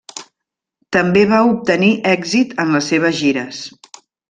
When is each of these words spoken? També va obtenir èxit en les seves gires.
També 0.97 1.25
va 1.33 1.41
obtenir 1.51 1.91
èxit 2.15 2.57
en 2.65 2.75
les 2.77 2.91
seves 2.95 3.21
gires. 3.21 3.63